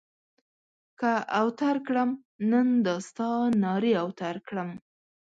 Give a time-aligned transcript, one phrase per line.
[0.99, 2.09] که اوتر کړم؛
[2.49, 3.29] نن دا ستا
[3.63, 4.69] نارې اوتر کړم.